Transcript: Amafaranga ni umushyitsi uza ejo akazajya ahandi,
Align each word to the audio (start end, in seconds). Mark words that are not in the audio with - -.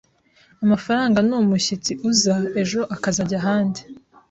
Amafaranga 0.63 1.17
ni 1.25 1.33
umushyitsi 1.43 1.91
uza 2.09 2.35
ejo 2.61 2.81
akazajya 2.95 3.37
ahandi, 3.41 3.81